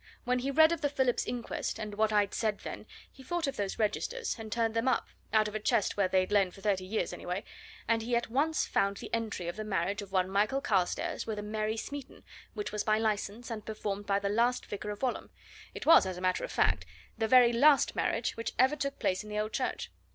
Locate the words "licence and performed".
12.97-14.07